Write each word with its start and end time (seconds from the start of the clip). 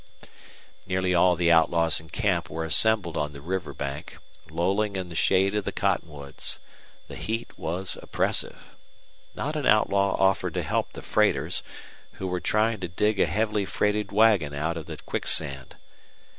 Nearly 0.87 1.13
all 1.13 1.35
the 1.35 1.51
outlaws 1.51 1.99
in 1.99 2.09
camp 2.09 2.49
were 2.49 2.65
assembled 2.65 3.15
on 3.15 3.33
the 3.33 3.39
riverbank, 3.39 4.17
lolling 4.49 4.95
in 4.95 5.09
the 5.09 5.15
shade 5.15 5.53
of 5.53 5.63
the 5.63 5.71
cottonwoods. 5.71 6.57
The 7.07 7.15
heat 7.15 7.55
was 7.55 7.99
oppressive. 8.01 8.75
Not 9.35 9.55
an 9.55 9.67
outlaw 9.67 10.15
offered 10.17 10.55
to 10.55 10.63
help 10.63 10.93
the 10.93 11.03
freighters, 11.03 11.61
who 12.13 12.25
were 12.25 12.39
trying 12.41 12.79
to 12.79 12.87
dig 12.87 13.19
a 13.19 13.27
heavily 13.27 13.65
freighted 13.65 14.11
wagon 14.11 14.55
out 14.55 14.75
of 14.75 14.87
the 14.87 14.97
quicksand. 14.97 15.75